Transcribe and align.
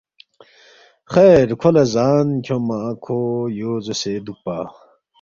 خیر 1.13 1.47
کھو 1.59 1.69
لہ 1.75 1.83
زان 1.93 2.27
کھیونگما 2.45 2.79
کھو 3.03 3.17
یو 3.59 3.71
زوسے 3.85 4.13
دُوکپا 4.25 4.57